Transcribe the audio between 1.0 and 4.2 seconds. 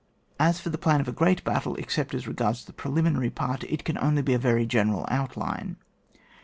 for a great battle, except as regards the preliminary part, it can